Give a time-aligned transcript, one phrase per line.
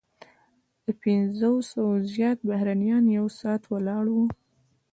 [0.83, 4.25] له پنځوسو زیات بهرنیان یو ساعت ولاړ وو.